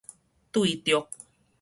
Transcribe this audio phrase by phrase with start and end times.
[0.51, 1.07] 對著